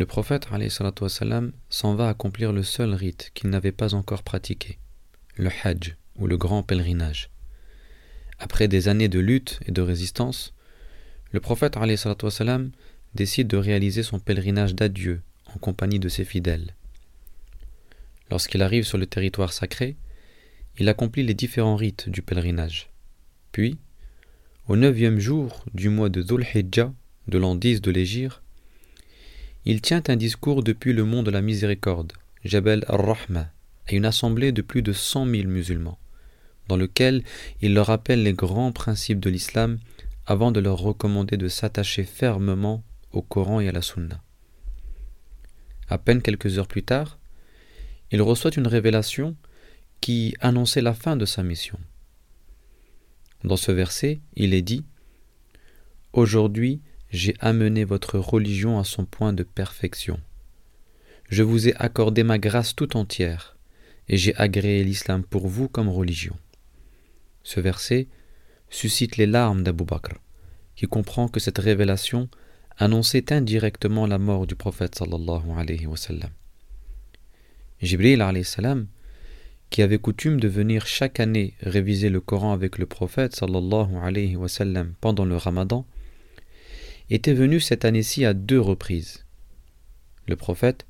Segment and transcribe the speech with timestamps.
[0.00, 0.48] le prophète
[1.68, 4.78] s'en va accomplir le seul rite qu'il n'avait pas encore pratiqué,
[5.36, 7.28] le Hajj ou le grand pèlerinage.
[8.38, 10.54] Après des années de lutte et de résistance,
[11.32, 11.76] le prophète
[13.14, 15.20] décide de réaliser son pèlerinage d'adieu
[15.54, 16.74] en compagnie de ses fidèles.
[18.30, 19.96] Lorsqu'il arrive sur le territoire sacré,
[20.78, 22.88] il accomplit les différents rites du pèlerinage.
[23.52, 23.76] Puis,
[24.66, 26.90] au neuvième jour du mois de Dhul Hijjah
[27.28, 28.40] de l'an 10 de l'Égypte,
[29.64, 32.12] il tient un discours depuis le mont de la miséricorde,
[32.44, 33.50] Jabal al-Rahma,
[33.86, 35.98] à une assemblée de plus de cent mille musulmans,
[36.68, 37.22] dans lequel
[37.60, 39.78] il leur rappelle les grands principes de l'islam
[40.26, 44.22] avant de leur recommander de s'attacher fermement au Coran et à la Sunna.
[45.88, 47.18] À peine quelques heures plus tard,
[48.12, 49.36] il reçoit une révélation
[50.00, 51.78] qui annonçait la fin de sa mission.
[53.44, 54.84] Dans ce verset, il est dit
[56.12, 56.80] Aujourd'hui,
[57.10, 60.20] j'ai amené votre religion à son point de perfection.
[61.28, 63.56] Je vous ai accordé ma grâce tout entière,
[64.08, 66.36] et j'ai agréé l'islam pour vous comme religion.
[67.42, 68.08] Ce verset
[68.68, 70.14] suscite les larmes d'Abu Bakr,
[70.76, 72.28] qui comprend que cette révélation
[72.78, 76.30] annonçait indirectement la mort du prophète sallallahu alayhi wa sallam.
[77.82, 78.86] Jibril alayhi salam,
[79.70, 84.36] qui avait coutume de venir chaque année réviser le Coran avec le prophète sallallahu alayhi
[84.36, 85.86] wa sallam pendant le ramadan,
[87.10, 89.24] était venu cette année-ci à deux reprises.
[90.26, 90.86] Le prophète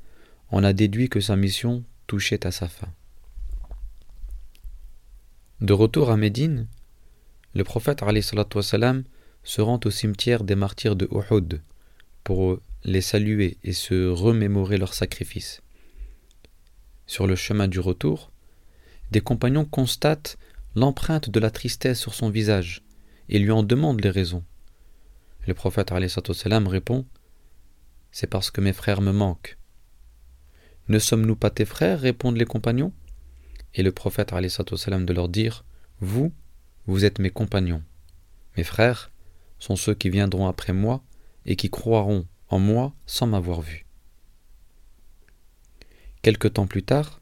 [0.50, 2.88] en a déduit que sa mission touchait à sa fin.
[5.60, 6.66] De retour à Médine,
[7.54, 9.04] le prophète wassalam,
[9.42, 11.62] se rend au cimetière des martyrs de Uhud
[12.24, 15.62] pour les saluer et se remémorer leurs sacrifices.
[17.06, 18.30] Sur le chemin du retour,
[19.10, 20.38] des compagnons constatent
[20.74, 22.82] l'empreinte de la tristesse sur son visage
[23.28, 24.44] et lui en demandent les raisons.
[25.46, 25.90] Le prophète
[26.68, 27.06] répond
[28.12, 29.56] C'est parce que mes frères me manquent.
[30.88, 32.00] Ne sommes-nous pas tes frères?
[32.00, 32.92] répondent les compagnons.
[33.74, 34.32] Et le prophète
[35.06, 35.64] de leur dire
[36.00, 36.32] Vous,
[36.86, 37.82] vous êtes mes compagnons.
[38.56, 39.10] Mes frères
[39.58, 41.02] sont ceux qui viendront après moi
[41.46, 43.86] et qui croiront en moi sans m'avoir vu.
[46.22, 47.20] Quelque temps plus tard,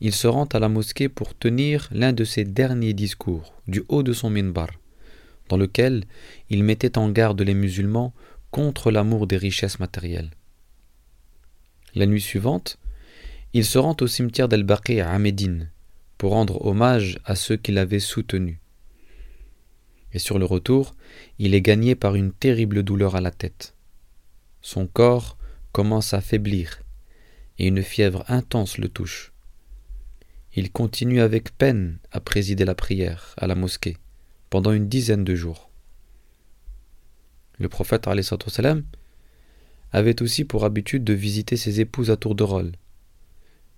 [0.00, 4.02] il se rend à la mosquée pour tenir l'un de ses derniers discours du haut
[4.02, 4.68] de son minbar
[5.50, 6.04] dans lequel
[6.48, 8.14] il mettait en garde les musulmans
[8.50, 10.30] contre l'amour des richesses matérielles.
[11.94, 12.78] La nuit suivante,
[13.52, 15.70] il se rend au cimetière d'El-Baqi à Médine
[16.18, 18.60] pour rendre hommage à ceux qui l'avaient soutenu.
[20.12, 20.94] Et sur le retour,
[21.38, 23.74] il est gagné par une terrible douleur à la tête.
[24.62, 25.36] Son corps
[25.72, 26.80] commence à faiblir
[27.58, 29.32] et une fièvre intense le touche.
[30.54, 33.96] Il continue avec peine à présider la prière à la mosquée
[34.50, 35.70] pendant une dizaine de jours.
[37.58, 38.08] Le prophète
[39.92, 42.72] avait aussi pour habitude de visiter ses épouses à tour de rôle.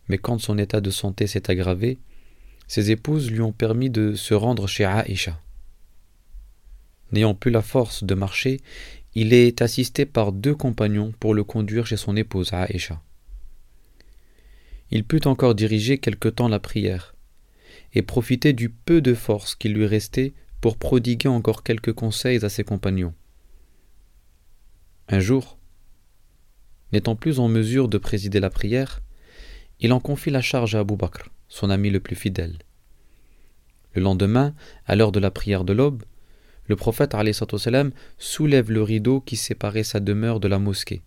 [0.08, 1.98] Mais quand son état de santé s'est aggravé,
[2.66, 5.40] ses épouses lui ont permis de se rendre chez Aïcha.
[7.12, 8.60] N'ayant plus la force de marcher,
[9.14, 13.02] il est assisté par deux compagnons pour le conduire chez son épouse Aïcha.
[14.90, 17.14] Il put encore diriger quelque temps la prière
[17.94, 22.48] et profiter du peu de force qui lui restait pour prodiguer encore quelques conseils à
[22.48, 23.14] ses compagnons.
[25.08, 25.58] Un jour,
[26.92, 29.02] n'étant plus en mesure de présider la prière,
[29.80, 32.58] il en confie la charge à Abu Bakr, son ami le plus fidèle.
[33.94, 34.54] Le lendemain,
[34.86, 36.04] à l'heure de la prière de l'aube,
[36.68, 37.16] le prophète
[38.18, 41.02] soulève le rideau qui séparait sa demeure de la mosquée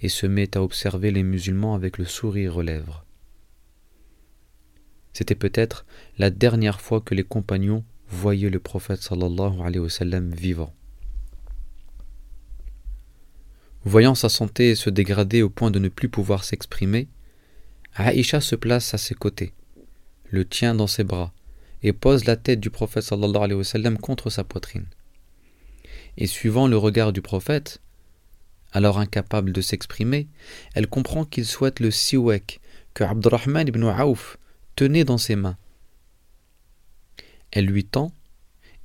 [0.00, 3.04] et se met à observer les musulmans avec le sourire aux lèvres.
[5.12, 5.86] C'était peut-être
[6.18, 9.02] la dernière fois que les compagnons voyaient le prophète
[10.32, 10.72] vivant.
[13.84, 17.08] Voyant sa santé se dégrader au point de ne plus pouvoir s'exprimer,
[17.94, 19.52] Aïcha se place à ses côtés,
[20.30, 21.32] le tient dans ses bras
[21.82, 23.04] et pose la tête du prophète
[23.98, 24.86] contre sa poitrine.
[26.16, 27.80] Et suivant le regard du prophète,
[28.72, 30.28] alors incapable de s'exprimer,
[30.74, 32.60] elle comprend qu'il souhaite le siwek
[32.94, 34.38] que Abdurrahman ibn Aouf
[34.76, 35.56] tenait dans ses mains.
[37.52, 38.12] Elle lui tend,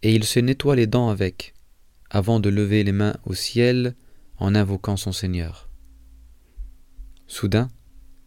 [0.03, 1.53] et il se nettoie les dents avec,
[2.09, 3.95] avant de lever les mains au ciel
[4.37, 5.69] en invoquant son Seigneur.
[7.27, 7.69] Soudain,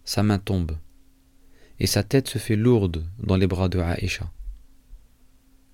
[0.04, 0.76] sa main tombe,
[1.78, 4.32] et sa tête se fait lourde dans les bras de Aïcha.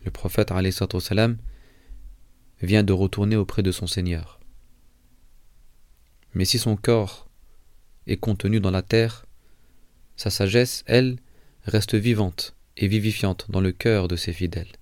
[0.05, 0.53] Le prophète
[1.01, 1.39] salam
[2.61, 4.41] vient de retourner auprès de son Seigneur.
[6.35, 7.29] Mais si son corps
[8.07, 9.27] est contenu dans la terre,
[10.17, 11.19] sa sagesse, elle,
[11.65, 14.73] reste vivante et vivifiante dans le cœur de ses fidèles.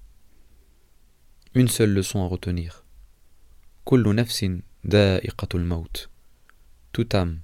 [1.55, 2.85] Une seule leçon à retenir.
[3.93, 4.59] Nafsin
[5.55, 6.09] maut.
[6.93, 7.41] Toute âme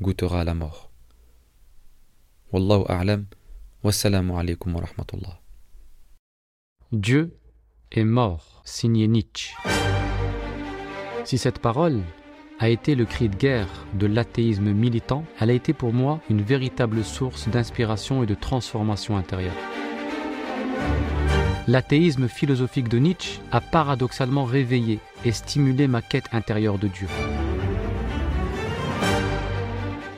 [0.00, 0.90] goûtera la mort.
[2.52, 3.26] Wallahu a'lam.
[3.84, 5.40] Wassalamu alaikum wa rahmatullah.
[6.92, 7.36] Dieu
[7.92, 9.54] est mort, signé Nietzsche.
[11.24, 12.00] Si cette parole
[12.58, 16.42] a été le cri de guerre de l'athéisme militant, elle a été pour moi une
[16.42, 19.54] véritable source d'inspiration et de transformation intérieure.
[21.68, 27.08] L'athéisme philosophique de Nietzsche a paradoxalement réveillé et stimulé ma quête intérieure de Dieu.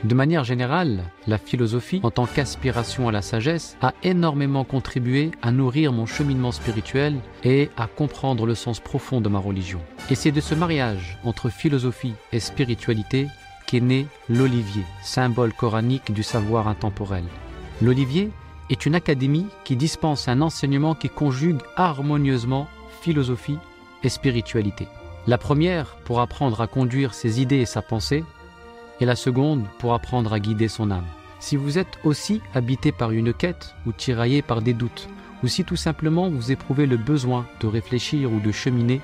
[0.05, 5.51] De manière générale, la philosophie, en tant qu'aspiration à la sagesse, a énormément contribué à
[5.51, 9.81] nourrir mon cheminement spirituel et à comprendre le sens profond de ma religion.
[10.09, 13.27] Et c'est de ce mariage entre philosophie et spiritualité
[13.67, 17.25] qu'est né l'olivier, symbole coranique du savoir intemporel.
[17.81, 18.31] L'olivier
[18.71, 22.67] est une académie qui dispense un enseignement qui conjugue harmonieusement
[23.01, 23.57] philosophie
[24.03, 24.87] et spiritualité.
[25.27, 28.23] La première pour apprendre à conduire ses idées et sa pensée,
[28.99, 31.05] et la seconde pour apprendre à guider son âme.
[31.39, 35.09] Si vous êtes aussi habité par une quête ou tiraillé par des doutes,
[35.43, 39.01] ou si tout simplement vous éprouvez le besoin de réfléchir ou de cheminer,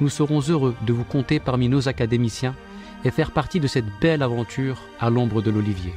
[0.00, 2.56] nous serons heureux de vous compter parmi nos académiciens
[3.04, 5.92] et faire partie de cette belle aventure à l'ombre de l'olivier.